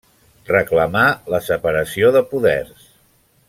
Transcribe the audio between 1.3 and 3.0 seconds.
la separació de poders.